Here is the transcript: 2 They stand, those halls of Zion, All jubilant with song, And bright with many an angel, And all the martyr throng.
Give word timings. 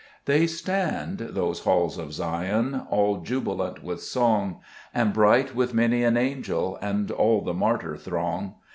2 0.25 0.31
They 0.31 0.47
stand, 0.47 1.19
those 1.19 1.59
halls 1.59 1.99
of 1.99 2.11
Zion, 2.11 2.87
All 2.89 3.17
jubilant 3.17 3.83
with 3.83 4.01
song, 4.01 4.59
And 4.95 5.13
bright 5.13 5.53
with 5.53 5.75
many 5.75 6.03
an 6.03 6.17
angel, 6.17 6.79
And 6.81 7.11
all 7.11 7.41
the 7.43 7.53
martyr 7.53 7.95
throng. 7.97 8.55